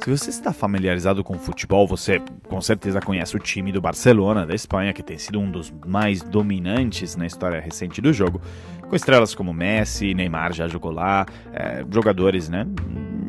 Se 0.00 0.10
você 0.10 0.30
está 0.30 0.52
familiarizado 0.52 1.24
com 1.24 1.38
futebol, 1.38 1.86
você 1.86 2.22
com 2.48 2.60
certeza 2.60 3.00
conhece 3.00 3.36
o 3.36 3.38
time 3.38 3.72
do 3.72 3.80
Barcelona 3.80 4.46
da 4.46 4.54
Espanha, 4.54 4.92
que 4.92 5.02
tem 5.02 5.18
sido 5.18 5.40
um 5.40 5.50
dos 5.50 5.72
mais 5.86 6.22
dominantes 6.22 7.16
na 7.16 7.26
história 7.26 7.60
recente 7.60 8.00
do 8.00 8.12
jogo, 8.12 8.40
com 8.88 8.94
estrelas 8.94 9.34
como 9.34 9.52
Messi, 9.52 10.14
Neymar 10.14 10.52
já 10.52 10.68
jogou 10.68 10.92
lá, 10.92 11.26
é, 11.52 11.84
jogadores 11.90 12.48
né, 12.48 12.66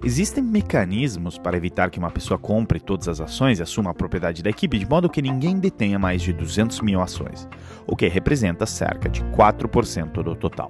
Existem 0.05 0.43
mecanismos 0.43 1.37
para 1.37 1.55
evitar 1.55 1.89
que 1.89 1.97
uma 1.97 2.11
pessoa 2.11 2.37
compre 2.37 2.77
todas 2.77 3.07
as 3.07 3.21
ações 3.21 3.59
e 3.59 3.63
assuma 3.63 3.91
a 3.91 3.93
propriedade 3.93 4.43
da 4.43 4.49
equipe 4.49 4.77
de 4.77 4.85
modo 4.85 5.09
que 5.09 5.21
ninguém 5.21 5.57
detenha 5.57 5.97
mais 5.97 6.21
de 6.21 6.33
200 6.33 6.81
mil 6.81 7.01
ações, 7.01 7.47
o 7.87 7.95
que 7.95 8.07
representa 8.09 8.65
cerca 8.65 9.07
de 9.07 9.23
4% 9.23 10.21
do 10.21 10.35
total. 10.35 10.69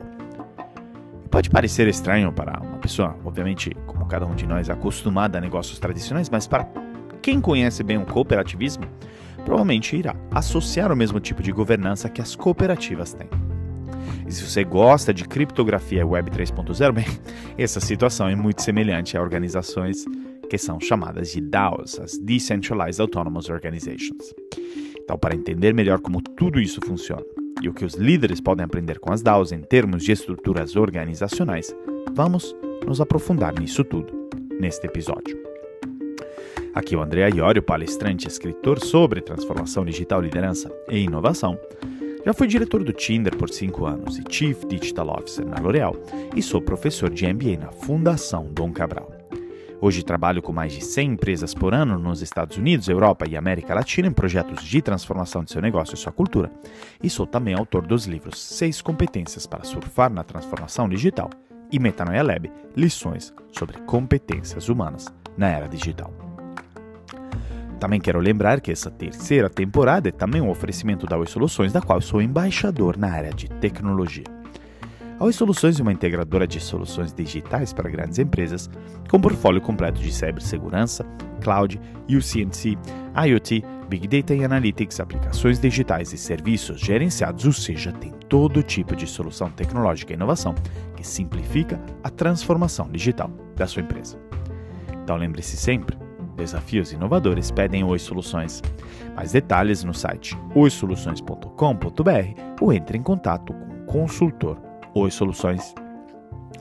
Pode 1.32 1.50
parecer 1.50 1.88
estranho 1.88 2.32
para 2.32 2.62
uma 2.62 2.78
pessoa, 2.78 3.18
obviamente, 3.26 3.76
como 3.88 4.06
cada 4.06 4.24
um 4.24 4.36
de 4.36 4.46
nós, 4.46 4.70
acostumada 4.70 5.40
a 5.40 5.42
negócios 5.42 5.80
tradicionais, 5.80 6.30
mas 6.30 6.46
para 6.46 6.68
quem 7.20 7.42
conhece 7.42 7.82
bem 7.82 7.98
o 7.98 8.06
cooperativismo, 8.06 8.84
provavelmente 9.44 9.96
irá 9.96 10.16
associar 10.32 10.92
o 10.92 10.96
mesmo 10.96 11.20
tipo 11.20 11.42
de 11.42 11.52
governança 11.52 12.10
que 12.10 12.22
as 12.22 12.36
cooperativas 12.36 13.14
têm. 13.14 13.30
E 14.28 14.32
se 14.32 14.44
você 14.44 14.64
gosta 14.64 15.14
de 15.14 15.26
criptografia 15.26 16.06
Web 16.06 16.32
3.0, 16.32 16.92
bem, 16.92 17.06
essa 17.58 17.80
situação 17.80 18.28
é 18.28 18.36
muito 18.36 18.62
semelhante 18.62 19.18
a 19.18 19.22
organizações 19.22 20.06
que 20.50 20.58
são 20.58 20.80
chamadas 20.80 21.32
de 21.32 21.42
DAOs, 21.42 22.00
as 22.00 22.18
Decentralized 22.18 23.02
Autonomous 23.02 23.50
Organizations. 23.50 24.34
Então, 25.00 25.18
para 25.18 25.36
entender 25.36 25.74
melhor 25.74 26.00
como 26.00 26.22
tudo 26.22 26.60
isso 26.60 26.80
funciona 26.86 27.24
e 27.62 27.70
o 27.70 27.74
que 27.74 27.86
os 27.86 27.96
líderes 27.96 28.40
podem 28.40 28.66
aprender 28.66 29.00
com 29.00 29.12
as 29.12 29.22
DAOs 29.22 29.52
em 29.52 29.62
termos 29.62 30.04
de 30.04 30.12
estruturas 30.12 30.76
organizacionais, 30.76 31.76
vamos 32.14 32.56
nos 32.86 33.02
aprofundar 33.02 33.58
nisso 33.60 33.84
tudo 33.84 34.30
neste 34.60 34.86
episódio. 34.86 35.53
Aqui 36.74 36.96
é 36.96 36.98
o 36.98 37.04
André 37.04 37.30
Iorio, 37.30 37.62
palestrante 37.62 38.28
escritor 38.28 38.80
sobre 38.80 39.22
transformação 39.22 39.86
digital, 39.86 40.20
liderança 40.20 40.72
e 40.90 40.98
inovação. 40.98 41.56
Já 42.26 42.34
fui 42.34 42.48
diretor 42.48 42.84
do 42.84 42.92
Tinder 42.92 43.36
por 43.38 43.50
5 43.50 43.86
anos 43.86 44.18
e 44.18 44.24
Chief 44.28 44.66
Digital 44.66 45.10
Officer 45.10 45.46
na 45.46 45.60
L'Oréal 45.60 45.96
e 46.36 46.42
sou 46.42 46.62
professor 46.62 47.12
de 47.12 47.32
MBA 47.32 47.58
na 47.60 47.72
Fundação 47.72 48.48
Dom 48.52 48.72
Cabral. 48.72 49.12
Hoje 49.80 50.02
trabalho 50.02 50.42
com 50.42 50.52
mais 50.52 50.74
de 50.74 50.84
100 50.84 51.12
empresas 51.12 51.54
por 51.54 51.76
ano 51.76 52.00
nos 52.00 52.24
Estados 52.24 52.58
Unidos, 52.58 52.88
Europa 52.88 53.28
e 53.30 53.38
América 53.38 53.76
Latina 53.76 54.08
em 54.08 54.14
projetos 54.14 54.64
de 54.64 54.82
transformação 54.82 55.44
de 55.44 55.52
seu 55.52 55.62
negócio 55.62 55.94
e 55.94 55.98
sua 55.98 56.12
cultura. 56.12 56.50
E 57.04 57.10
sou 57.10 57.28
também 57.28 57.54
autor 57.54 57.86
dos 57.86 58.06
livros 58.06 58.42
6 58.42 58.82
competências 58.82 59.46
para 59.46 59.64
surfar 59.64 60.12
na 60.12 60.24
transformação 60.24 60.90
digital 60.90 61.30
e 61.72 61.78
Metanoia 61.78 62.24
Lab, 62.24 62.52
lições 62.76 63.32
sobre 63.52 63.78
competências 63.82 64.70
humanas 64.70 65.14
na 65.38 65.50
era 65.50 65.68
digital. 65.68 66.33
Também 67.80 68.00
quero 68.00 68.20
lembrar 68.20 68.62
que 68.62 68.72
essa 68.72 68.90
terceira 68.90 69.50
temporada 69.50 70.10
é 70.10 70.12
também 70.12 70.42
um 70.42 70.50
oferecimento 70.50 71.06
da 71.06 71.18
Oi 71.18 71.28
Soluções, 71.28 71.74
da 71.74 71.82
qual 71.82 72.00
sou 72.02 72.22
embaixador 72.22 72.98
na 72.98 73.12
área 73.12 73.34
de 73.34 73.50
tecnologia. 73.50 74.24
A 75.20 75.26
Oi 75.26 75.34
Soluções 75.34 75.80
é 75.80 75.82
uma 75.82 75.94
integradora 75.94 76.48
de 76.48 76.60
soluções 76.60 77.14
digitais 77.14 77.72
para 77.72 77.90
grandes 77.90 78.20
empresas, 78.20 78.70
com 79.10 79.22
portfólio 79.22 79.62
completo 79.62 80.02
de 80.02 80.12
cibersegurança, 80.12 81.06
cloud, 81.42 81.80
UCNC, 82.10 82.78
IoT, 83.26 83.64
Big 83.88 84.08
Data 84.08 84.34
e 84.34 84.44
Analytics, 84.44 85.00
aplicações 85.00 85.60
digitais 85.60 86.12
e 86.14 86.18
serviços 86.18 86.80
gerenciados, 86.80 87.46
ou 87.46 87.54
seja, 87.54 87.92
tem 87.92 88.12
todo 88.28 88.64
tipo 88.64 88.96
de 88.96 89.06
solução 89.06 89.52
tecnológica 89.52 90.12
e 90.14 90.16
inovação 90.16 90.56
que 90.96 91.06
simplifica 91.06 91.80
a 92.04 92.10
transformação 92.10 92.90
digital 92.90 93.30
da 93.56 93.68
sua 93.68 93.84
empresa. 93.84 94.18
Então 95.04 95.16
lembre-se 95.16 95.56
sempre, 95.56 95.96
Desafios 96.36 96.92
inovadores 96.92 97.52
pedem 97.52 97.84
Oi 97.84 98.00
Soluções. 98.00 98.62
Mais 99.16 99.32
detalhes 99.32 99.84
no 99.84 99.94
site 99.94 100.38
oisoluções.com.br 100.56 102.42
ou 102.62 102.74
entre 102.74 102.98
em 102.98 103.04
contato 103.04 103.54
com 103.54 103.66
o 103.66 103.86
consultor 103.86 104.58
Oi 104.96 105.12
Soluções. 105.12 105.74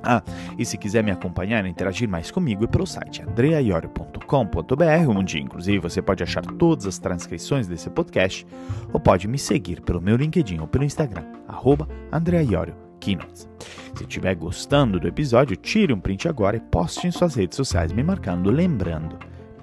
Ah, 0.04 0.22
e 0.58 0.64
se 0.64 0.76
quiser 0.76 1.04
me 1.04 1.12
acompanhar 1.12 1.64
e 1.64 1.68
interagir 1.68 2.08
mais 2.08 2.30
comigo 2.30 2.64
é 2.64 2.66
pelo 2.66 2.86
site 2.86 3.22
andreaiorio.com.br, 3.22 5.08
onde 5.08 5.40
inclusive 5.40 5.78
você 5.78 6.02
pode 6.02 6.24
achar 6.24 6.44
todas 6.44 6.86
as 6.86 6.98
transcrições 6.98 7.68
desse 7.68 7.88
podcast, 7.88 8.44
ou 8.92 8.98
pode 8.98 9.28
me 9.28 9.38
seguir 9.38 9.80
pelo 9.80 10.00
meu 10.00 10.16
LinkedIn 10.16 10.58
ou 10.58 10.66
pelo 10.66 10.84
Instagram, 10.84 11.24
arroba 11.46 11.88
Keynotes. 12.98 13.48
Se 13.94 14.02
estiver 14.02 14.34
gostando 14.34 14.98
do 14.98 15.06
episódio, 15.06 15.56
tire 15.56 15.92
um 15.92 16.00
print 16.00 16.28
agora 16.28 16.56
e 16.56 16.60
poste 16.60 17.06
em 17.06 17.10
suas 17.10 17.34
redes 17.34 17.56
sociais 17.56 17.92
me 17.92 18.02
marcando, 18.02 18.50
lembrando 18.50 19.18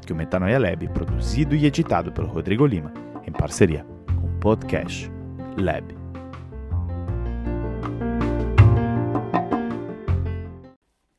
que 0.10 0.14
o 0.14 0.16
Metanoia 0.16 0.58
Lab, 0.58 0.88
produzido 0.88 1.56
e 1.56 1.68
editado 1.68 2.12
pelo 2.12 2.28
Rodrigo 2.28 2.66
Lima, 2.66 2.92
em 3.28 3.32
parceria 3.32 3.86
com 4.20 4.26
o 4.26 4.40
Podcast 4.40 5.08
Lab. 5.56 5.86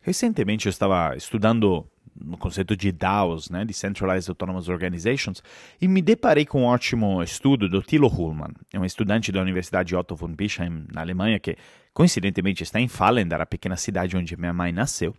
Recentemente 0.01 0.67
eu 0.67 0.71
estava 0.71 1.15
estudando 1.17 1.87
no 2.21 2.37
conceito 2.37 2.77
de 2.77 2.91
DAOs, 2.91 3.49
né, 3.49 3.65
Decentralized 3.65 4.29
Autonomous 4.29 4.69
Organizations, 4.69 5.41
e 5.81 5.87
me 5.87 6.03
deparei 6.03 6.45
com 6.45 6.63
um 6.63 6.67
ótimo 6.67 7.23
estudo 7.23 7.69
do 7.69 7.81
Thilo 7.85 8.09
Hullmann, 8.09 8.55
é 8.73 8.81
um 8.81 8.85
estudante 8.85 9.31
da 9.31 9.41
Universidade 9.41 9.95
Otto 9.95 10.17
von 10.17 10.35
Bischheim, 10.35 10.85
na 10.93 11.01
Alemanha, 11.01 11.39
que 11.39 11.57
coincidentemente 11.95 12.65
está 12.65 12.81
em 12.81 12.89
Fallender, 12.89 13.41
a 13.41 13.47
pequena 13.47 13.77
cidade 13.77 14.17
onde 14.17 14.37
minha 14.37 14.53
mãe 14.53 14.73
nasceu. 14.73 15.15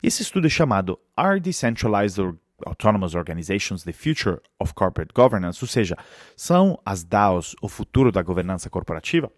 E 0.00 0.06
esse 0.06 0.22
estudo 0.22 0.46
é 0.46 0.50
chamado 0.50 0.96
Are 1.16 1.40
Decentralized 1.40 2.36
Autonomous 2.64 3.14
Organizations, 3.14 3.82
The 3.82 3.92
Future 3.92 4.40
of 4.58 4.72
Corporate 4.74 5.12
Governance, 5.14 5.62
ou 5.62 5.68
seja, 5.68 5.96
são 6.36 6.78
as 6.84 7.04
DAOs 7.04 7.54
o 7.60 7.68
futuro 7.68 8.10
da 8.10 8.22
governança 8.22 8.70
corporativa? 8.70 9.30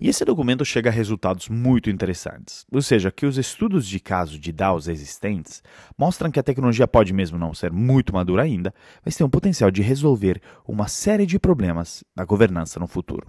E 0.00 0.08
esse 0.08 0.24
documento 0.24 0.64
chega 0.64 0.90
a 0.90 0.92
resultados 0.92 1.48
muito 1.48 1.90
interessantes, 1.90 2.64
ou 2.70 2.80
seja, 2.80 3.10
que 3.10 3.26
os 3.26 3.36
estudos 3.36 3.84
de 3.84 3.98
caso 3.98 4.38
de 4.38 4.52
DAOs 4.52 4.86
existentes 4.86 5.60
mostram 5.98 6.30
que 6.30 6.38
a 6.38 6.42
tecnologia 6.42 6.86
pode 6.86 7.12
mesmo 7.12 7.36
não 7.36 7.52
ser 7.52 7.72
muito 7.72 8.12
madura 8.12 8.44
ainda, 8.44 8.72
mas 9.04 9.16
tem 9.16 9.26
o 9.26 9.30
potencial 9.30 9.72
de 9.72 9.82
resolver 9.82 10.40
uma 10.64 10.86
série 10.86 11.26
de 11.26 11.36
problemas 11.36 12.04
da 12.14 12.24
governança 12.24 12.78
no 12.78 12.86
futuro. 12.86 13.26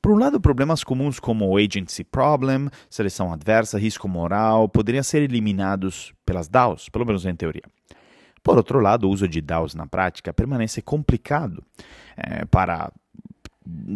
Por 0.00 0.12
um 0.12 0.18
lado, 0.18 0.40
problemas 0.40 0.84
comuns 0.84 1.20
como 1.20 1.56
agency 1.56 2.04
problem, 2.04 2.68
seleção 2.88 3.32
adversa, 3.32 3.78
risco 3.78 4.08
moral, 4.08 4.68
poderiam 4.68 5.02
ser 5.02 5.22
eliminados 5.22 6.12
pelas 6.24 6.48
DAOs, 6.48 6.88
pelo 6.88 7.06
menos 7.06 7.24
em 7.26 7.34
teoria. 7.34 7.64
Por 8.42 8.56
outro 8.56 8.80
lado, 8.80 9.06
o 9.06 9.10
uso 9.10 9.28
de 9.28 9.40
DAOs 9.40 9.74
na 9.74 9.86
prática 9.86 10.32
permanece 10.32 10.80
complicado 10.80 11.62
é, 12.16 12.44
para 12.46 12.90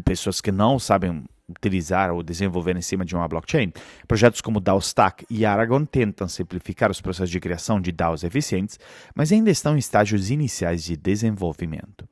pessoas 0.05 0.41
que 0.41 0.53
não 0.53 0.79
sabem 0.79 1.25
utilizar 1.49 2.11
ou 2.13 2.23
desenvolver 2.23 2.77
em 2.77 2.83
cima 2.83 3.05
de 3.05 3.15
uma 3.15 3.29
blockchain. 3.29 3.73
Projetos 4.07 4.41
como 4.41 4.61
DAOstack 4.61 5.27
e 5.29 5.45
Aragon 5.45 5.85
tentam 5.85 6.29
simplificar 6.29 6.91
os 6.91 7.01
processos 7.01 7.31
de 7.31 7.41
criação 7.41 7.81
de 7.81 7.93
DAOs 7.93 8.25
eficientes, 8.25 8.79
mas 9.15 9.31
ainda 9.33 9.51
estão 9.51 9.75
em 9.75 9.79
estágios 9.79 10.31
iniciais 10.31 10.85
de 10.85 10.97
desenvolvimento. 10.97 12.09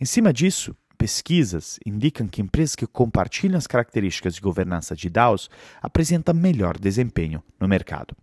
Em 0.00 0.04
cima 0.04 0.32
disso, 0.32 0.76
Pesquisas 0.98 1.78
indicam 1.84 2.26
que 2.26 2.40
empresas 2.40 2.74
que 2.74 2.86
compartilham 2.86 3.58
as 3.58 3.66
características 3.66 4.34
de 4.34 4.40
governança 4.40 4.96
de 4.96 5.10
DAOs 5.10 5.50
apresentam 5.80 6.34
melhor 6.34 6.78
desempenho 6.78 7.42
no 7.60 7.68
mercado. 7.68 8.16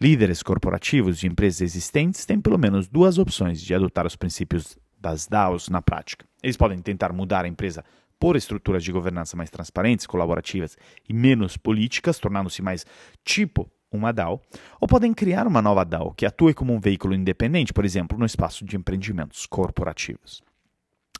Líderes 0.00 0.42
corporativos 0.42 1.18
de 1.18 1.26
empresas 1.26 1.60
existentes 1.60 2.26
têm 2.26 2.40
pelo 2.40 2.58
menos 2.58 2.88
duas 2.88 3.18
opções 3.18 3.60
de 3.60 3.74
adotar 3.74 4.06
os 4.06 4.16
princípios 4.16 4.76
das 5.00 5.26
DAOs 5.26 5.68
na 5.68 5.80
prática. 5.80 6.26
Eles 6.42 6.56
podem 6.56 6.78
tentar 6.80 7.12
mudar 7.12 7.44
a 7.44 7.48
empresa 7.48 7.84
por 8.18 8.36
estruturas 8.36 8.82
de 8.82 8.90
governança 8.90 9.36
mais 9.36 9.50
transparentes, 9.50 10.06
colaborativas 10.06 10.76
e 11.08 11.12
menos 11.12 11.56
políticas, 11.56 12.18
tornando-se 12.18 12.62
mais 12.62 12.84
tipo 13.24 13.70
uma 13.90 14.12
DAO, 14.12 14.42
ou 14.80 14.88
podem 14.88 15.14
criar 15.14 15.46
uma 15.46 15.62
nova 15.62 15.84
DAO 15.84 16.12
que 16.12 16.26
atue 16.26 16.52
como 16.52 16.74
um 16.74 16.80
veículo 16.80 17.14
independente, 17.14 17.72
por 17.72 17.84
exemplo, 17.84 18.18
no 18.18 18.26
espaço 18.26 18.64
de 18.64 18.76
empreendimentos 18.76 19.46
corporativos. 19.46 20.42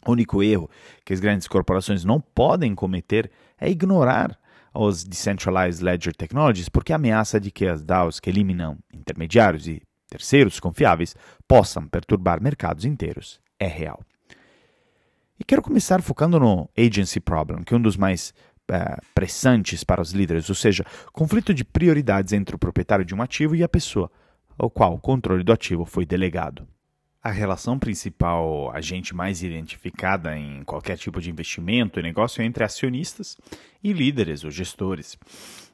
O 0.08 0.12
único 0.12 0.42
erro 0.42 0.70
que 1.04 1.12
as 1.12 1.20
grandes 1.20 1.46
corporações 1.46 2.02
não 2.02 2.18
podem 2.18 2.74
cometer 2.74 3.30
é 3.60 3.68
ignorar 3.68 4.38
os 4.72 5.04
Decentralized 5.04 5.84
Ledger 5.84 6.16
Technologies, 6.16 6.70
porque 6.70 6.94
a 6.94 6.96
ameaça 6.96 7.38
de 7.38 7.50
que 7.50 7.66
as 7.66 7.84
DAOs 7.84 8.18
que 8.18 8.30
eliminam 8.30 8.78
intermediários 8.90 9.68
e 9.68 9.82
terceiros 10.08 10.58
confiáveis 10.58 11.14
possam 11.46 11.86
perturbar 11.86 12.42
mercados 12.42 12.86
inteiros 12.86 13.38
é 13.60 13.66
real. 13.66 14.00
E 15.38 15.44
quero 15.44 15.60
começar 15.60 16.00
focando 16.00 16.40
no 16.40 16.70
agency 16.74 17.20
problem, 17.20 17.62
que 17.62 17.74
é 17.74 17.76
um 17.76 17.82
dos 17.82 17.98
mais 17.98 18.32
uh, 18.70 19.02
pressantes 19.14 19.84
para 19.84 20.00
os 20.00 20.12
líderes, 20.12 20.48
ou 20.48 20.54
seja, 20.54 20.86
conflito 21.12 21.52
de 21.52 21.66
prioridades 21.66 22.32
entre 22.32 22.56
o 22.56 22.58
proprietário 22.58 23.04
de 23.04 23.14
um 23.14 23.20
ativo 23.20 23.54
e 23.54 23.62
a 23.62 23.68
pessoa 23.68 24.10
ao 24.56 24.70
qual 24.70 24.94
o 24.94 25.00
controle 25.00 25.44
do 25.44 25.52
ativo 25.52 25.84
foi 25.84 26.06
delegado. 26.06 26.66
A 27.28 27.30
relação 27.30 27.78
principal, 27.78 28.70
a 28.74 28.80
gente 28.80 29.14
mais 29.14 29.42
identificada 29.42 30.34
em 30.34 30.64
qualquer 30.64 30.96
tipo 30.96 31.20
de 31.20 31.28
investimento 31.28 32.00
e 32.00 32.02
negócio 32.02 32.40
é 32.40 32.44
entre 32.46 32.64
acionistas 32.64 33.36
e 33.84 33.92
líderes 33.92 34.44
ou 34.44 34.50
gestores. 34.50 35.18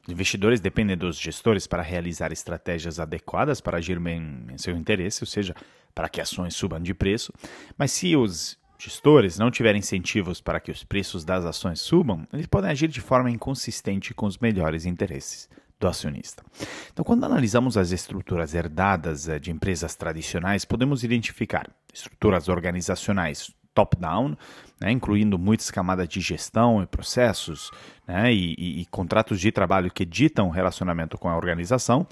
Investidores 0.05 0.59
dependem 0.59 0.97
dos 0.97 1.17
gestores 1.17 1.65
para 1.65 1.81
realizar 1.81 2.33
estratégias 2.33 2.99
adequadas 2.99 3.61
para 3.61 3.77
agir 3.77 3.97
bem 4.01 4.45
em 4.51 4.57
seu 4.57 4.75
interesse, 4.75 5.23
ou 5.23 5.27
seja, 5.27 5.55
para 5.93 6.09
que 6.09 6.19
ações 6.19 6.53
subam 6.53 6.81
de 6.81 6.93
preço. 6.93 7.31
Mas 7.77 7.93
se 7.93 8.17
os 8.17 8.59
gestores 8.77 9.39
não 9.39 9.49
tiverem 9.49 9.79
incentivos 9.79 10.41
para 10.41 10.59
que 10.59 10.71
os 10.71 10.83
preços 10.83 11.23
das 11.23 11.45
ações 11.45 11.79
subam, 11.79 12.27
eles 12.33 12.47
podem 12.47 12.69
agir 12.69 12.89
de 12.89 12.99
forma 12.99 13.31
inconsistente 13.31 14.13
com 14.13 14.25
os 14.25 14.37
melhores 14.37 14.85
interesses 14.85 15.47
do 15.79 15.87
acionista. 15.87 16.43
Então, 16.91 17.03
quando 17.03 17.25
analisamos 17.25 17.77
as 17.77 17.91
estruturas 17.91 18.53
herdadas 18.53 19.27
eh, 19.27 19.39
de 19.39 19.51
empresas 19.51 19.95
tradicionais, 19.95 20.65
podemos 20.65 21.03
identificar 21.03 21.69
estruturas 21.93 22.47
organizacionais 22.47 23.53
top-down, 23.73 24.37
né, 24.79 24.91
incluindo 24.91 25.37
muitas 25.37 25.69
camadas 25.69 26.07
de 26.07 26.21
gestão 26.21 26.81
e 26.81 26.87
processos 26.87 27.69
né, 28.07 28.33
e, 28.33 28.55
e, 28.57 28.81
e 28.81 28.85
contratos 28.85 29.39
de 29.39 29.51
trabalho 29.51 29.91
que 29.91 30.05
ditam 30.05 30.47
o 30.47 30.51
relacionamento 30.51 31.17
com 31.17 31.27
a 31.27 31.35
organização, 31.35 32.07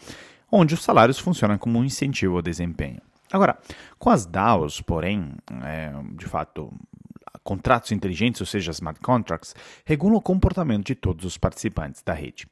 onde 0.51 0.73
os 0.73 0.83
salários 0.83 1.17
funcionam 1.17 1.57
como 1.57 1.79
um 1.79 1.85
incentivo 1.85 2.35
ao 2.35 2.41
desempenho. 2.41 3.01
Agora, 3.31 3.57
com 3.97 4.11
as 4.11 4.25
DAOs, 4.27 4.81
porém, 4.81 5.33
é, 5.63 5.91
de 6.15 6.25
fato, 6.27 6.71
contratos 7.43 7.91
inteligentes, 7.91 8.39
ou 8.41 8.45
seja, 8.45 8.71
smart 8.71 8.99
contracts, 8.99 9.55
regulam 9.83 10.17
o 10.17 10.21
comportamento 10.21 10.85
de 10.85 10.93
todos 10.93 11.25
os 11.25 11.37
participantes 11.37 12.03
da 12.03 12.13
rede. 12.13 12.47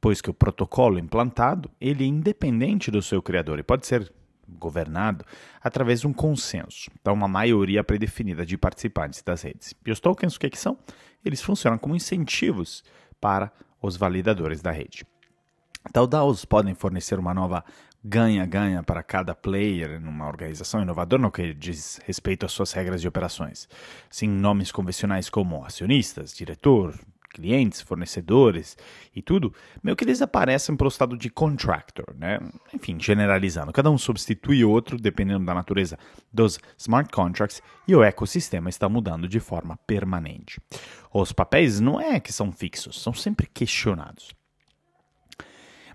Depois 0.00 0.22
que 0.22 0.30
o 0.30 0.34
protocolo 0.34 0.96
é 0.96 1.00
implantado, 1.02 1.70
ele 1.78 2.04
é 2.04 2.06
independente 2.06 2.90
do 2.90 3.02
seu 3.02 3.20
criador 3.20 3.58
e 3.58 3.62
pode 3.62 3.86
ser 3.86 4.10
governado 4.48 5.26
através 5.62 6.00
de 6.00 6.06
um 6.06 6.12
consenso, 6.14 6.90
então 6.98 7.12
uma 7.12 7.28
maioria 7.28 7.84
predefinida 7.84 8.46
de 8.46 8.56
participantes 8.56 9.22
das 9.22 9.42
redes. 9.42 9.74
E 9.84 9.92
os 9.92 10.00
tokens, 10.00 10.36
o 10.36 10.40
que, 10.40 10.46
é 10.46 10.50
que 10.50 10.58
são? 10.58 10.78
Eles 11.22 11.42
funcionam 11.42 11.76
como 11.76 11.94
incentivos 11.94 12.82
para 13.20 13.52
os 13.82 13.94
validadores 13.94 14.62
da 14.62 14.70
rede. 14.70 15.04
Então, 15.86 16.08
DAOs 16.08 16.46
podem 16.46 16.74
fornecer 16.74 17.18
uma 17.18 17.34
nova 17.34 17.62
ganha-ganha 18.02 18.82
para 18.82 19.02
cada 19.02 19.34
player 19.34 20.00
numa 20.00 20.26
organização 20.26 20.80
inovadora 20.80 21.20
no 21.20 21.30
que 21.30 21.52
diz 21.52 22.00
respeito 22.06 22.46
às 22.46 22.52
suas 22.52 22.72
regras 22.72 23.02
de 23.02 23.08
operações. 23.08 23.68
Sim, 24.08 24.28
nomes 24.28 24.72
convencionais 24.72 25.28
como 25.28 25.62
acionistas, 25.62 26.34
diretor, 26.34 26.98
clientes, 27.32 27.80
fornecedores 27.80 28.76
e 29.14 29.22
tudo, 29.22 29.54
meio 29.82 29.96
que 29.96 30.04
eles 30.04 30.20
aparecem 30.20 30.76
pelo 30.76 30.88
estado 30.88 31.16
de 31.16 31.30
contractor, 31.30 32.14
né? 32.16 32.38
Enfim, 32.74 32.98
generalizando, 33.00 33.72
cada 33.72 33.90
um 33.90 33.96
substitui 33.96 34.64
o 34.64 34.70
outro 34.70 34.98
dependendo 34.98 35.44
da 35.44 35.54
natureza 35.54 35.98
dos 36.32 36.58
smart 36.76 37.10
contracts 37.10 37.62
e 37.86 37.94
o 37.94 38.02
ecossistema 38.02 38.68
está 38.68 38.88
mudando 38.88 39.28
de 39.28 39.40
forma 39.40 39.78
permanente. 39.86 40.60
Os 41.12 41.32
papéis 41.32 41.80
não 41.80 42.00
é 42.00 42.20
que 42.20 42.32
são 42.32 42.52
fixos, 42.52 43.00
são 43.00 43.14
sempre 43.14 43.46
questionados. 43.46 44.34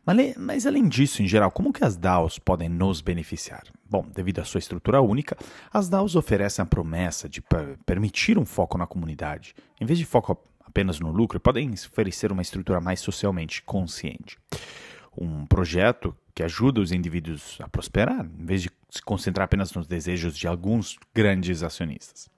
Mas, 0.06 0.38
mas, 0.38 0.68
além 0.68 0.88
disso, 0.88 1.24
em 1.24 1.28
geral, 1.28 1.50
como 1.50 1.74
que 1.74 1.84
as 1.84 1.98
DAOs 1.98 2.38
podem 2.38 2.70
nos 2.70 3.02
beneficiar? 3.02 3.64
Bom, 3.90 4.06
devido 4.14 4.40
à 4.40 4.46
sua 4.46 4.60
estrutura 4.60 5.02
única, 5.02 5.36
as 5.74 5.90
DAOs 5.90 6.16
oferecem 6.16 6.62
a 6.62 6.66
promessa 6.66 7.28
de 7.28 7.44
permitir 7.86 8.38
um 8.38 8.46
foco 8.46 8.78
na 8.78 8.86
comunidade. 8.86 9.56
Em 9.82 9.86
vez 9.86 9.98
de 9.98 10.06
foco 10.06 10.38
apenas 10.76 11.00
no 11.00 11.10
lucro, 11.10 11.40
podem 11.40 11.72
oferecer 11.72 12.34
uma 12.34 12.42
estrutura 12.42 12.82
mais 12.82 13.00
socialmente 13.00 13.62
consciente. 13.62 14.38
Um 15.18 15.46
projeto 15.46 16.14
que 16.34 16.44
ajuda 16.44 16.82
os 16.82 16.92
indivíduos 16.92 17.58
a 17.62 17.70
prosperar, 17.70 18.26
em 18.26 18.46
vez 18.46 18.62
de 18.62 18.70
se 18.90 19.02
concentrar 19.02 19.46
apenas 19.46 19.72
nos 19.72 19.88
desejos 19.88 20.38
de 20.38 20.46
alguns 20.46 21.00
grandes 21.14 21.64
acionistas. 21.64 22.30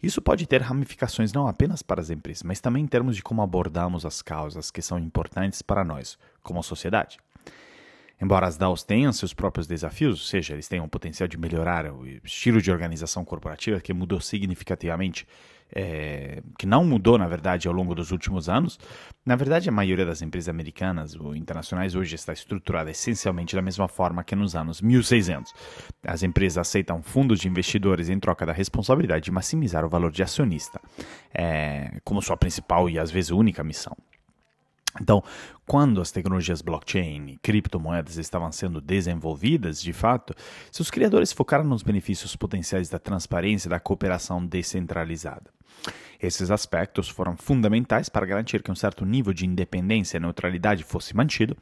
Isso 0.00 0.22
pode 0.22 0.46
ter 0.46 0.62
ramificações 0.62 1.32
não 1.32 1.48
apenas 1.48 1.82
para 1.82 2.00
as 2.00 2.08
empresas, 2.08 2.44
mas 2.44 2.60
também 2.60 2.84
em 2.84 2.86
termos 2.86 3.16
de 3.16 3.22
como 3.22 3.42
abordamos 3.42 4.06
as 4.06 4.22
causas 4.22 4.70
que 4.70 4.80
são 4.80 4.96
importantes 4.96 5.60
para 5.60 5.84
nós, 5.84 6.16
como 6.40 6.62
sociedade. 6.62 7.18
Embora 8.20 8.46
as 8.46 8.56
DAOs 8.56 8.84
tenham 8.84 9.12
seus 9.12 9.34
próprios 9.34 9.66
desafios, 9.66 10.20
ou 10.20 10.26
seja, 10.26 10.52
eles 10.52 10.68
tenham 10.68 10.84
o 10.84 10.88
potencial 10.88 11.26
de 11.26 11.36
melhorar 11.36 11.92
o 11.92 12.06
estilo 12.24 12.62
de 12.62 12.70
organização 12.70 13.24
corporativa 13.24 13.80
que 13.80 13.92
mudou 13.92 14.20
significativamente 14.20 15.26
é, 15.74 16.42
que 16.58 16.66
não 16.66 16.84
mudou, 16.84 17.18
na 17.18 17.26
verdade, 17.26 17.68
ao 17.68 17.74
longo 17.74 17.94
dos 17.94 18.10
últimos 18.10 18.48
anos. 18.48 18.78
Na 19.24 19.36
verdade, 19.36 19.68
a 19.68 19.72
maioria 19.72 20.04
das 20.04 20.22
empresas 20.22 20.48
americanas 20.48 21.14
ou 21.14 21.34
internacionais 21.34 21.94
hoje 21.94 22.14
está 22.14 22.32
estruturada 22.32 22.90
essencialmente 22.90 23.56
da 23.56 23.62
mesma 23.62 23.88
forma 23.88 24.22
que 24.24 24.36
nos 24.36 24.54
anos 24.54 24.80
1600. 24.80 25.52
As 26.06 26.22
empresas 26.22 26.58
aceitam 26.58 27.02
fundos 27.02 27.40
de 27.40 27.48
investidores 27.48 28.08
em 28.08 28.18
troca 28.18 28.44
da 28.44 28.52
responsabilidade 28.52 29.24
de 29.24 29.30
maximizar 29.30 29.84
o 29.84 29.88
valor 29.88 30.10
de 30.10 30.22
acionista, 30.22 30.80
é, 31.32 32.00
como 32.04 32.20
sua 32.20 32.36
principal 32.36 32.88
e 32.90 32.98
às 32.98 33.10
vezes 33.10 33.30
única 33.30 33.64
missão. 33.64 33.96
Então, 35.00 35.22
quando 35.66 36.00
as 36.00 36.10
tecnologias 36.10 36.60
blockchain 36.60 37.28
e 37.28 37.38
criptomoedas 37.38 38.18
estavam 38.18 38.52
sendo 38.52 38.80
desenvolvidas, 38.80 39.80
de 39.80 39.92
fato, 39.92 40.34
seus 40.70 40.90
criadores 40.90 41.32
focaram 41.32 41.64
nos 41.64 41.82
benefícios 41.82 42.36
potenciais 42.36 42.90
da 42.90 42.98
transparência 42.98 43.68
e 43.68 43.70
da 43.70 43.80
cooperação 43.80 44.44
descentralizada. 44.44 45.50
Esses 46.22 46.52
aspectos 46.52 47.08
foram 47.08 47.36
fundamentais 47.36 48.08
para 48.08 48.24
garantir 48.24 48.62
que 48.62 48.70
um 48.70 48.76
certo 48.76 49.04
nível 49.04 49.32
de 49.32 49.44
independência 49.44 50.16
e 50.16 50.20
neutralidade 50.20 50.84
fosse 50.84 51.16
mantido 51.16 51.56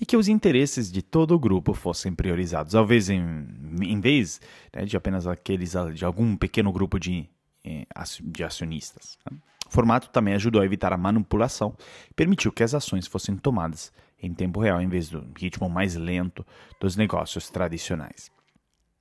e 0.00 0.06
que 0.06 0.16
os 0.16 0.26
interesses 0.26 0.90
de 0.90 1.02
todo 1.02 1.34
o 1.34 1.38
grupo 1.38 1.74
fossem 1.74 2.14
priorizados, 2.14 2.74
ao 2.74 2.86
vez 2.86 3.10
em, 3.10 3.46
em 3.82 4.00
vez 4.00 4.40
né, 4.74 4.86
de 4.86 4.96
apenas 4.96 5.26
aqueles 5.26 5.74
de 5.94 6.02
algum 6.02 6.34
pequeno 6.34 6.72
grupo 6.72 6.98
de, 6.98 7.28
eh, 7.62 7.86
de 8.22 8.42
acionistas. 8.42 9.18
O 9.66 9.70
formato 9.70 10.08
também 10.08 10.32
ajudou 10.32 10.62
a 10.62 10.64
evitar 10.64 10.94
a 10.94 10.96
manipulação 10.96 11.76
e 12.10 12.14
permitiu 12.14 12.50
que 12.50 12.62
as 12.62 12.72
ações 12.72 13.06
fossem 13.06 13.36
tomadas 13.36 13.92
em 14.22 14.32
tempo 14.32 14.60
real 14.60 14.80
em 14.80 14.88
vez 14.88 15.10
do 15.10 15.26
ritmo 15.36 15.68
mais 15.68 15.94
lento 15.94 16.46
dos 16.80 16.96
negócios 16.96 17.50
tradicionais. 17.50 18.30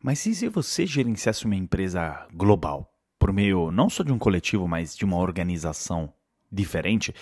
Mas 0.03 0.25
e 0.25 0.36
se 0.36 0.50
você 0.50 0.86
gerenciasse 0.86 1.45
uma 1.45 1.55
empresa 1.55 2.27
global, 2.34 2.91
por 3.19 3.31
meio 3.34 3.72
não 3.72 3.89
só 3.89 4.03
de 4.03 4.12
um 4.12 4.17
coletivo, 4.17 4.67
mas 4.67 4.95
de 4.95 5.05
uma 5.05 5.17
organização 5.17 6.13
diferente? 6.51 7.13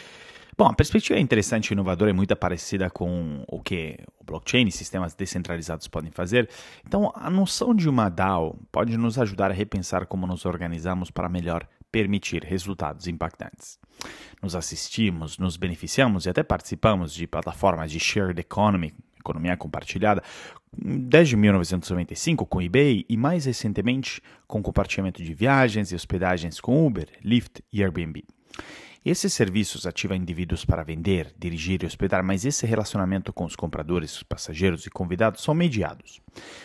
Bom, 0.55 0.67
a 0.67 0.73
perspectiva 0.73 1.17
é 1.17 1.21
interessante 1.21 1.71
e 1.71 1.73
inovadora 1.73 2.11
é 2.11 2.13
muito 2.13 2.35
parecida 2.35 2.89
com 2.89 3.43
o 3.47 3.59
que 3.59 3.97
o 4.19 4.23
blockchain 4.23 4.67
e 4.67 4.71
sistemas 4.71 5.15
descentralizados 5.15 5.87
podem 5.87 6.11
fazer. 6.11 6.47
Então, 6.85 7.11
a 7.15 7.29
noção 7.29 7.73
de 7.73 7.89
uma 7.89 8.07
DAO 8.07 8.55
pode 8.71 8.95
nos 8.95 9.17
ajudar 9.17 9.49
a 9.49 9.53
repensar 9.53 10.05
como 10.05 10.27
nos 10.27 10.45
organizamos 10.45 11.09
para 11.09 11.27
melhor 11.27 11.67
permitir 11.91 12.43
resultados 12.43 13.07
impactantes. 13.07 13.79
Nos 14.41 14.55
assistimos, 14.55 15.39
nos 15.39 15.57
beneficiamos 15.57 16.25
e 16.25 16.29
até 16.29 16.43
participamos 16.43 17.13
de 17.13 17.25
plataformas 17.25 17.91
de 17.91 17.99
shared 17.99 18.39
economy, 18.39 18.93
economia 19.19 19.57
compartilhada, 19.57 20.21
desde 20.77 21.35
1995 21.35 22.45
com 22.45 22.61
eBay 22.61 23.05
e 23.07 23.17
mais 23.17 23.45
recentemente 23.45 24.21
com 24.47 24.61
compartilhamento 24.61 25.23
de 25.23 25.33
viagens 25.33 25.91
e 25.91 25.95
hospedagens 25.95 26.59
com 26.59 26.85
Uber, 26.85 27.07
Lyft 27.23 27.63
e 27.71 27.83
Airbnb. 27.83 28.23
Esses 29.05 29.33
serviços 29.33 29.85
ativam 29.85 30.15
indivíduos 30.15 30.63
para 30.63 30.83
vender, 30.83 31.33
dirigir 31.37 31.83
e 31.83 31.85
hospedar, 31.85 32.23
mas 32.23 32.45
esse 32.45 32.65
relacionamento 32.65 33.33
com 33.33 33.43
os 33.43 33.55
compradores, 33.55 34.23
passageiros 34.23 34.85
e 34.85 34.89
convidados 34.89 35.43
são 35.43 35.53
mediados. 35.53 36.21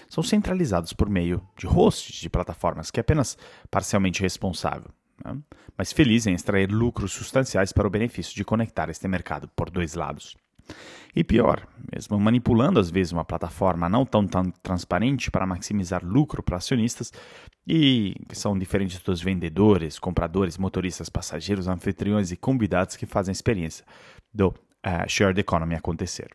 São 0.09 0.23
centralizados 0.23 0.93
por 0.93 1.11
meio 1.11 1.43
de 1.57 1.67
hosts 1.67 2.21
de 2.21 2.31
plataformas 2.31 2.91
que 2.91 3.01
é 3.01 3.03
apenas 3.03 3.37
parcialmente 3.71 4.23
responsável 4.23 4.91
né? 5.25 5.37
mas 5.77 5.93
feliz 5.93 6.27
em 6.27 6.35
extrair 6.35 6.71
lucros 6.71 7.13
substanciais 7.13 7.73
para 7.73 7.87
o 7.87 7.91
benefício 7.91 8.35
de 8.35 8.45
conectar 8.45 8.89
este 8.89 9.07
mercado 9.09 9.49
por 9.49 9.71
dois 9.71 9.95
lados. 9.95 10.37
E 11.15 11.25
pior, 11.25 11.67
mesmo 11.93 12.19
manipulando 12.21 12.79
às 12.79 12.91
vezes 12.91 13.13
uma 13.13 13.25
plataforma 13.25 13.89
não 13.89 14.05
tão, 14.05 14.27
tão 14.27 14.51
transparente 14.63 15.31
para 15.31 15.47
maximizar 15.47 16.05
lucro 16.05 16.43
para 16.43 16.57
acionistas, 16.57 17.13
e 17.67 18.15
que 18.29 18.37
são 18.37 18.59
diferentes 18.59 19.01
dos 19.01 19.21
vendedores, 19.21 19.99
compradores, 19.99 20.57
motoristas, 20.57 21.09
passageiros, 21.09 21.69
anfitriões 21.69 22.31
e 22.31 22.37
convidados 22.37 22.97
que 22.97 23.05
fazem 23.05 23.31
a 23.31 23.33
experiência 23.33 23.85
do 24.33 24.49
uh, 24.49 25.09
shared 25.09 25.39
economy 25.41 25.75
acontecer. 25.75 26.31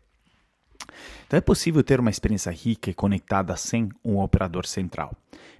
Então 1.25 1.37
é 1.37 1.41
possível 1.41 1.83
ter 1.83 1.99
uma 1.99 2.09
experiência 2.09 2.51
rica 2.51 2.89
e 2.89 2.93
conectada 2.93 3.55
sem 3.55 3.89
um 4.03 4.19
operador 4.19 4.65
central, 4.65 5.15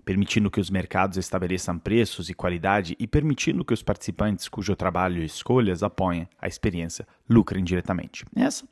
permitindo 0.06 0.52
que 0.52 0.60
os 0.60 0.70
mercados 0.70 1.18
estabeleçam 1.18 1.78
preços 1.80 2.30
e 2.30 2.34
qualidade 2.34 2.96
e 3.00 3.08
permitindo 3.08 3.66
que 3.66 3.74
os 3.74 3.82
participantes 3.82 4.48
cujo 4.48 4.76
trabalho 4.76 5.22
e 5.22 5.26
escolhas 5.26 5.84
apoiem 5.84 6.28
a 6.42 6.48
experiência 6.48 7.08
lucrem 7.30 7.64
diretamente. 7.64 8.26
Essa 8.36 8.66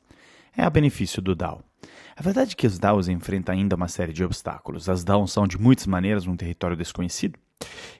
é 0.56 0.62
a 0.62 0.70
benefício 0.70 1.20
do 1.22 1.34
DAO. 1.34 1.62
A 2.16 2.22
verdade 2.22 2.52
é 2.52 2.54
que 2.54 2.66
os 2.66 2.78
DAOs 2.78 3.08
enfrentam 3.08 3.54
ainda 3.54 3.74
uma 3.74 3.88
série 3.88 4.12
de 4.12 4.22
obstáculos. 4.22 4.88
As 4.88 5.02
DAOs 5.02 5.32
são 5.32 5.46
de 5.46 5.58
muitas 5.58 5.86
maneiras 5.86 6.26
um 6.26 6.36
território 6.36 6.76
desconhecido, 6.76 7.38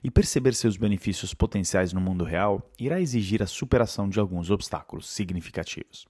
e 0.03 0.11
perceber 0.11 0.53
seus 0.53 0.77
benefícios 0.77 1.33
potenciais 1.33 1.93
no 1.93 2.01
mundo 2.01 2.23
real 2.23 2.69
irá 2.79 2.99
exigir 2.99 3.41
a 3.41 3.47
superação 3.47 4.09
de 4.09 4.19
alguns 4.19 4.49
obstáculos 4.49 5.09
significativos. 5.09 6.05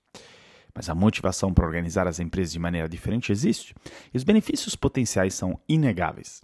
Mas 0.76 0.90
a 0.90 0.96
motivação 0.96 1.54
para 1.54 1.66
organizar 1.66 2.08
as 2.08 2.20
empresas 2.20 2.52
de 2.52 2.60
maneira 2.60 2.90
diferente 2.90 3.32
existe, 3.32 3.76
e 4.14 4.18
os 4.18 4.24
benefícios 4.24 4.76
potenciais 4.76 5.34
são 5.34 5.60
inegáveis. 5.70 6.42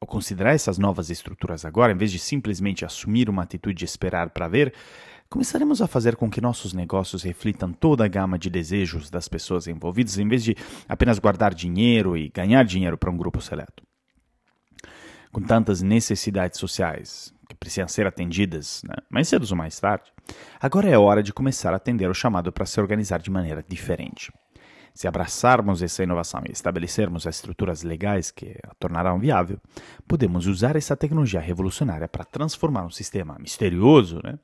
Ao 0.00 0.06
considerar 0.06 0.54
essas 0.54 0.78
novas 0.78 1.10
estruturas 1.10 1.64
agora, 1.64 1.92
em 1.92 1.96
vez 1.96 2.12
de 2.12 2.18
simplesmente 2.18 2.84
assumir 2.84 3.28
uma 3.28 3.42
atitude 3.42 3.78
de 3.78 3.84
esperar 3.84 4.30
para 4.30 4.46
ver, 4.46 4.72
começaremos 5.28 5.82
a 5.82 5.88
fazer 5.88 6.14
com 6.14 6.30
que 6.30 6.40
nossos 6.40 6.72
negócios 6.72 7.22
reflitam 7.22 7.72
toda 7.72 8.04
a 8.04 8.08
gama 8.08 8.38
de 8.38 8.48
desejos 8.48 9.10
das 9.10 9.28
pessoas 9.28 9.66
envolvidas, 9.66 10.16
em 10.18 10.28
vez 10.28 10.44
de 10.44 10.56
apenas 10.88 11.18
guardar 11.18 11.52
dinheiro 11.52 12.16
e 12.16 12.28
ganhar 12.28 12.64
dinheiro 12.64 12.96
para 12.96 13.10
um 13.10 13.16
grupo 13.16 13.40
seleto. 13.40 13.82
Com 15.32 15.42
tantas 15.42 15.82
necessidades 15.82 16.58
sociais 16.58 17.34
que 17.48 17.56
precisam 17.56 17.88
ser 17.88 18.06
atendidas, 18.06 18.82
né, 18.84 18.94
mais 19.10 19.28
cedo 19.28 19.46
ou 19.50 19.56
mais 19.56 19.78
tarde, 19.80 20.12
agora 20.60 20.88
é 20.88 20.98
hora 20.98 21.22
de 21.22 21.32
começar 21.32 21.72
a 21.72 21.76
atender 21.76 22.08
o 22.08 22.14
chamado 22.14 22.52
para 22.52 22.66
se 22.66 22.80
organizar 22.80 23.20
de 23.20 23.30
maneira 23.30 23.64
diferente. 23.66 24.32
Se 24.94 25.06
abraçarmos 25.06 25.80
essa 25.80 26.02
inovação 26.02 26.42
e 26.48 26.52
estabelecermos 26.52 27.26
as 27.26 27.36
estruturas 27.36 27.82
legais 27.82 28.30
que 28.32 28.56
a 28.64 28.74
tornarão 28.74 29.18
viável, 29.18 29.60
podemos 30.08 30.46
usar 30.46 30.74
essa 30.74 30.96
tecnologia 30.96 31.38
revolucionária 31.38 32.08
para 32.08 32.24
transformar 32.24 32.84
um 32.84 32.90
sistema 32.90 33.36
misterioso 33.38 34.20
né, 34.24 34.38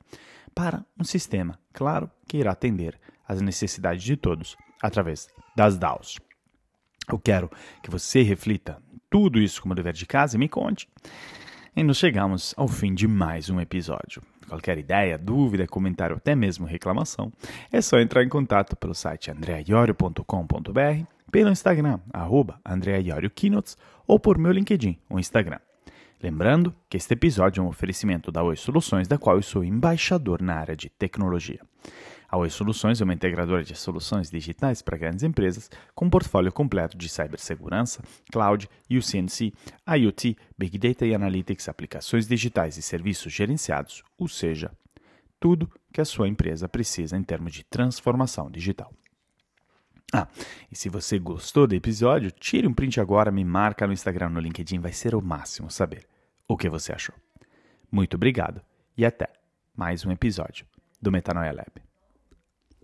para 0.53 0.85
um 0.97 1.03
sistema, 1.03 1.59
claro, 1.73 2.09
que 2.27 2.37
irá 2.37 2.53
atender 2.53 2.97
às 3.27 3.41
necessidades 3.41 4.01
de 4.01 4.15
todos 4.15 4.55
através 4.81 5.27
das 5.55 5.77
DAOs. 5.77 6.19
Eu 7.07 7.19
quero 7.19 7.51
que 7.83 7.91
você 7.91 8.21
reflita 8.21 8.81
tudo 9.09 9.39
isso 9.39 9.61
como 9.61 9.75
dever 9.75 9.93
de 9.93 10.05
casa 10.05 10.35
e 10.35 10.39
me 10.39 10.47
conte. 10.47 10.87
E 11.75 11.83
nos 11.83 11.97
chegamos 11.97 12.53
ao 12.55 12.67
fim 12.67 12.93
de 12.93 13.07
mais 13.07 13.49
um 13.49 13.59
episódio. 13.59 14.21
Qualquer 14.47 14.77
ideia, 14.77 15.17
dúvida, 15.17 15.67
comentário, 15.67 16.15
até 16.15 16.35
mesmo 16.35 16.65
reclamação, 16.65 17.31
é 17.71 17.81
só 17.81 17.99
entrar 17.99 18.23
em 18.23 18.29
contato 18.29 18.75
pelo 18.75 18.93
site 18.93 19.31
andreaiorio.com.br, 19.31 21.05
pelo 21.31 21.51
Instagram, 21.51 21.99
arroba 22.13 22.59
ou 24.07 24.19
por 24.19 24.37
meu 24.37 24.51
LinkedIn, 24.51 24.97
o 25.09 25.19
Instagram. 25.19 25.59
Lembrando 26.21 26.73
que 26.89 26.97
este 26.97 27.13
episódio 27.13 27.61
é 27.61 27.63
um 27.63 27.67
oferecimento 27.67 28.31
da 28.31 28.41
Oi 28.41 28.55
Soluções, 28.55 29.07
da 29.07 29.17
qual 29.17 29.35
eu 29.35 29.41
sou 29.41 29.63
embaixador 29.63 30.41
na 30.41 30.55
área 30.55 30.75
de 30.75 30.89
tecnologia. 30.89 31.59
A 32.35 32.37
Oi 32.37 32.49
Soluções 32.49 32.99
é 32.99 33.03
uma 33.05 33.13
integradora 33.13 33.63
de 33.63 33.73
soluções 33.77 34.29
digitais 34.29 34.81
para 34.81 34.97
grandes 34.97 35.23
empresas 35.23 35.71
com 35.93 36.03
um 36.03 36.09
portfólio 36.09 36.51
completo 36.51 36.97
de 36.97 37.07
cibersegurança, 37.07 38.03
cloud, 38.29 38.69
UCNC, 38.91 39.53
IoT, 39.87 40.35
Big 40.57 40.77
Data 40.77 41.05
e 41.05 41.15
Analytics, 41.15 41.69
aplicações 41.69 42.27
digitais 42.27 42.75
e 42.75 42.81
serviços 42.81 43.31
gerenciados, 43.31 44.03
ou 44.17 44.27
seja, 44.27 44.69
tudo 45.39 45.71
que 45.93 46.01
a 46.01 46.03
sua 46.03 46.27
empresa 46.27 46.67
precisa 46.67 47.15
em 47.15 47.23
termos 47.23 47.53
de 47.53 47.63
transformação 47.63 48.51
digital. 48.51 48.91
Ah, 50.13 50.27
e 50.69 50.75
se 50.75 50.89
você 50.89 51.17
gostou 51.17 51.65
do 51.65 51.73
episódio, 51.73 52.31
tire 52.31 52.67
um 52.67 52.73
print 52.73 52.99
agora, 52.99 53.31
me 53.31 53.45
marca 53.45 53.87
no 53.87 53.93
Instagram, 53.93 54.31
no 54.31 54.41
LinkedIn, 54.41 54.79
vai 54.79 54.91
ser 54.91 55.15
o 55.15 55.21
máximo 55.21 55.71
saber 55.71 56.05
o 56.49 56.57
que 56.57 56.67
você 56.67 56.91
achou. 56.91 57.15
Muito 57.89 58.15
obrigado 58.15 58.61
e 58.97 59.05
até 59.05 59.29
mais 59.73 60.05
um 60.05 60.11
episódio 60.11 60.65
do 61.01 61.09
Metanoia 61.09 61.53
Lab. 61.53 61.94